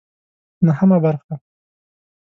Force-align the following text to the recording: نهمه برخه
نهمه 0.65 0.97
برخه 0.99 1.35